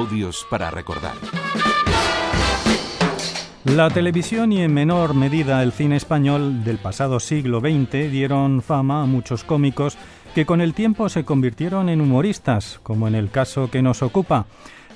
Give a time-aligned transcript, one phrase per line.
[0.00, 1.12] Audios para recordar.
[3.64, 9.02] La televisión y en menor medida el cine español del pasado siglo XX dieron fama
[9.02, 9.98] a muchos cómicos
[10.34, 14.46] que con el tiempo se convirtieron en humoristas, como en el caso que nos ocupa,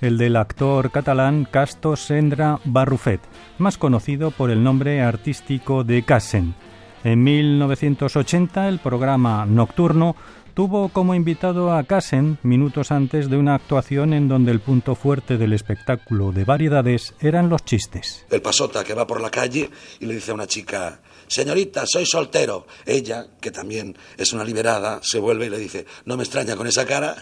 [0.00, 3.22] el del actor catalán Casto Sendra Barrufet,
[3.58, 6.54] más conocido por el nombre artístico de Cassen.
[7.02, 10.14] En 1980 el programa Nocturno
[10.54, 15.38] tuvo como invitado a Cassen minutos antes de una actuación en donde el punto fuerte
[15.38, 18.26] del espectáculo de variedades eran los chistes.
[18.30, 19.70] El pasota que va por la calle
[20.00, 22.66] y le dice a una chica, señorita, soy soltero.
[22.84, 26.66] Ella, que también es una liberada, se vuelve y le dice, no me extraña con
[26.66, 27.16] esa cara.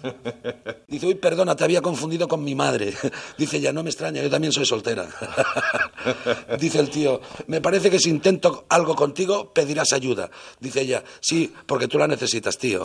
[0.88, 2.94] dice, uy, perdona, te había confundido con mi madre.
[3.38, 5.08] dice ella, no me extraña, yo también soy soltera.
[6.58, 10.30] dice el tío, me parece que si intento algo contigo, pedirás ayuda.
[10.60, 12.84] Dice ella, sí, porque tú la necesitas, tío.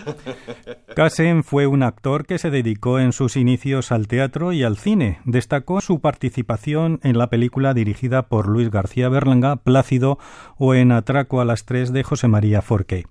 [0.94, 5.20] Casen fue un actor que se dedicó en sus inicios al teatro y al cine.
[5.24, 10.18] Destacó su participación en la película dirigida por Luis García Berlanga, Plácido
[10.58, 13.06] o en Atraco a las tres de José María Forqué.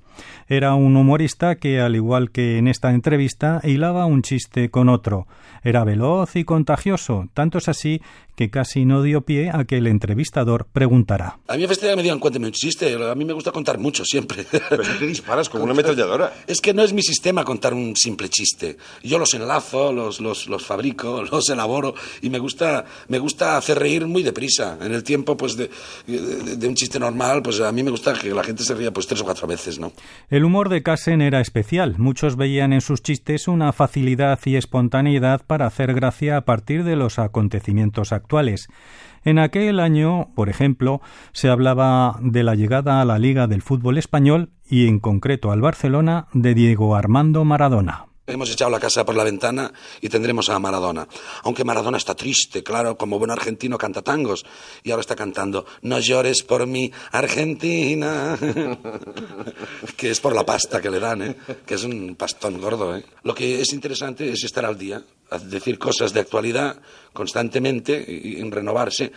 [0.47, 5.27] Era un humorista que, al igual que en esta entrevista, hilaba un chiste con otro.
[5.63, 8.01] Era veloz y contagioso, tanto es así
[8.39, 11.39] que casi no dio pie a que el entrevistador preguntara.
[11.49, 12.95] A mí me me digan, cuénteme un chiste.
[12.95, 14.45] A mí me gusta contar mucho siempre.
[14.69, 16.31] ¿Pero qué disparas como una ametralladora?
[16.47, 18.77] Es que no es mi sistema contar un simple chiste.
[19.03, 23.77] Yo los enlazo, los, los, los fabrico, los elaboro y me gusta, me gusta hacer
[23.77, 24.77] reír muy deprisa.
[24.79, 25.69] En el tiempo pues de,
[26.07, 28.93] de, de un chiste normal, pues a mí me gusta que la gente se ría
[28.93, 29.91] pues tres o cuatro veces, ¿no?
[30.29, 31.95] El humor de Cassen era especial.
[31.97, 36.95] Muchos veían en sus chistes una facilidad y espontaneidad para hacer gracia a partir de
[36.95, 38.67] los acontecimientos actuales.
[39.23, 43.97] En aquel año, por ejemplo, se hablaba de la llegada a la Liga del Fútbol
[43.97, 48.08] Español y en concreto al Barcelona de Diego Armando Maradona.
[48.29, 51.07] Hemos echado la casa por la ventana y tendremos a Maradona.
[51.43, 54.45] Aunque Maradona está triste, claro, como buen argentino canta tangos.
[54.83, 58.37] Y ahora está cantando No llores por mí, Argentina.
[59.97, 61.35] que es por la pasta que le dan, ¿eh?
[61.65, 63.03] Que es un pastón gordo, ¿eh?
[63.23, 65.03] Lo que es interesante es estar al día,
[65.45, 66.79] decir cosas de actualidad
[67.13, 69.11] constantemente, y renovarse,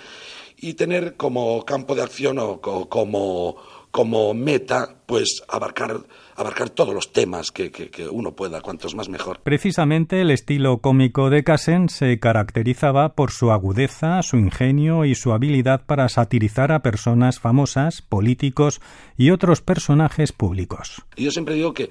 [0.62, 3.56] y tener como campo de acción o como,
[3.92, 6.00] como meta, pues abarcar
[6.34, 9.40] abarcar todos los temas que, que, que, uno pueda, cuantos más mejor.
[9.42, 15.32] Precisamente el estilo cómico de Cassen se caracterizaba por su agudeza, su ingenio y su
[15.32, 18.80] habilidad para satirizar a personas famosas, políticos
[19.16, 21.02] y otros personajes públicos.
[21.16, 21.90] Y yo siempre digo que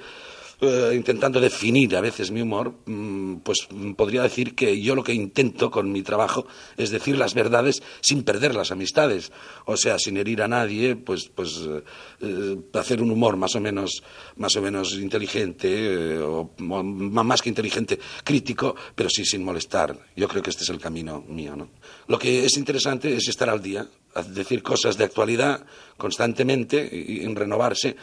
[0.62, 3.68] eh, intentando definir a veces mi humor, mm, pues
[3.98, 6.46] podría decir que yo lo que intento con mi trabajo
[6.78, 9.32] es decir las verdades sin perder las amistades,
[9.66, 11.62] o sea, sin herir a nadie, pues, pues
[12.22, 14.04] eh, hacer un humor más o menos,
[14.36, 19.98] más o menos inteligente, eh, o, más que inteligente, crítico, pero sí sin molestar.
[20.16, 21.56] Yo creo que este es el camino mío.
[22.08, 23.88] Lo que es interesante es estar al día,
[24.30, 25.64] decir cosas de actualidad
[25.98, 27.96] constantemente y, renovarse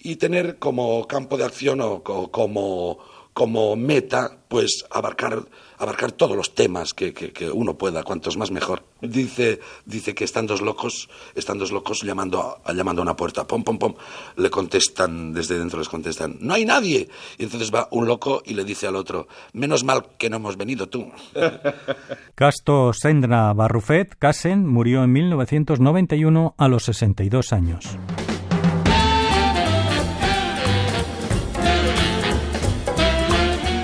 [0.00, 2.98] y tener como campo de acción o como,
[3.32, 5.44] como meta, pues abarcar,
[5.78, 8.84] abarcar todos los temas que, que, que, uno pueda, cuantos más mejor.
[9.00, 13.46] Dice, dice que están dos locos, están dos locos llamando a, llamando a una puerta,
[13.46, 13.94] pom, pom, pom,
[14.36, 17.08] le contestan, desde dentro les contestan, no hay nadie.
[17.38, 20.56] Y entonces va un loco y le dice al otro, menos mal que no hemos
[20.56, 21.10] venido tú.
[22.34, 27.86] Casto Sendra Barrufet, Casen, murió en 1991 a los 62 años.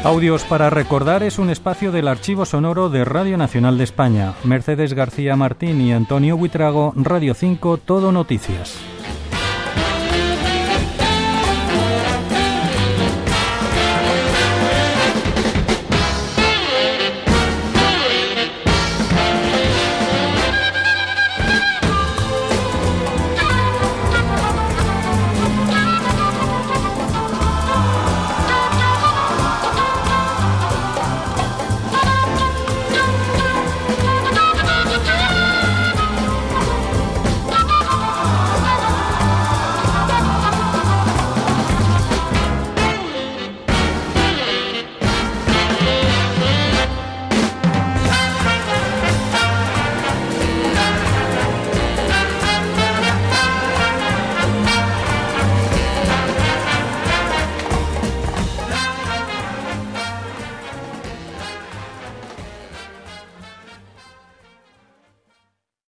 [0.05, 4.35] Audios para recordar es un espacio del archivo sonoro de Radio Nacional de España.
[4.45, 8.79] Mercedes García Martín y Antonio Buitrago, Radio 5, Todo Noticias.